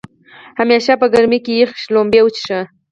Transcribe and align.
همیشه 0.59 0.93
په 1.01 1.07
ګرمۍ 1.13 1.39
کې 1.45 1.53
يخې 1.61 1.77
شړومبۍ 1.83 2.21
وڅښئ 2.23 2.61